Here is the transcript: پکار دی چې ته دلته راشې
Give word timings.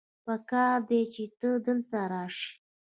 پکار 0.25 0.77
دی 0.89 1.01
چې 1.13 1.23
ته 1.39 1.49
دلته 1.65 1.99
راشې 2.11 2.47